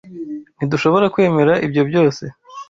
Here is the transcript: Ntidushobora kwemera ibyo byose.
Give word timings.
Ntidushobora 0.57 1.05
kwemera 1.13 1.53
ibyo 1.65 1.81
byose. 1.89 2.23